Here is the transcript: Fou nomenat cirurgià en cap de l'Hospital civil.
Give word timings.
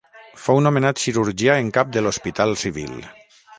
Fou 0.45 0.61
nomenat 0.67 1.01
cirurgià 1.01 1.59
en 1.65 1.71
cap 1.77 1.93
de 1.97 2.05
l'Hospital 2.05 2.57
civil. 2.65 2.99